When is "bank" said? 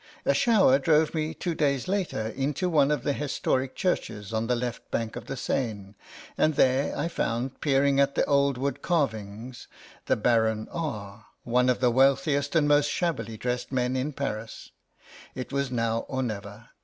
4.89-5.15